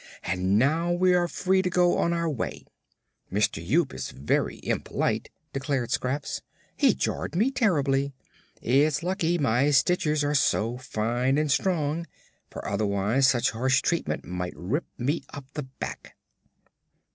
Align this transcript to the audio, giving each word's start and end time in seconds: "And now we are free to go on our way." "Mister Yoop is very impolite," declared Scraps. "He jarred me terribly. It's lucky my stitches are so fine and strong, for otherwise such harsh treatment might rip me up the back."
"And 0.23 0.57
now 0.57 0.91
we 0.91 1.13
are 1.13 1.27
free 1.27 1.61
to 1.61 1.69
go 1.69 1.99
on 1.99 2.11
our 2.11 2.27
way." 2.27 2.65
"Mister 3.29 3.61
Yoop 3.61 3.93
is 3.93 4.09
very 4.09 4.59
impolite," 4.63 5.29
declared 5.53 5.91
Scraps. 5.91 6.41
"He 6.75 6.95
jarred 6.95 7.35
me 7.35 7.51
terribly. 7.51 8.11
It's 8.63 9.03
lucky 9.03 9.37
my 9.37 9.69
stitches 9.69 10.23
are 10.23 10.33
so 10.33 10.77
fine 10.79 11.37
and 11.37 11.51
strong, 11.51 12.07
for 12.49 12.67
otherwise 12.67 13.27
such 13.29 13.51
harsh 13.51 13.83
treatment 13.83 14.25
might 14.25 14.53
rip 14.57 14.85
me 14.97 15.23
up 15.35 15.45
the 15.53 15.67
back." 15.79 16.15